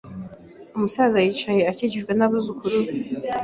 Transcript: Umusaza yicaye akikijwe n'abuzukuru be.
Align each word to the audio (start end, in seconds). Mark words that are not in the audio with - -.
Umusaza 0.75 1.17
yicaye 1.25 1.61
akikijwe 1.71 2.11
n'abuzukuru 2.15 2.75
be. 2.83 2.91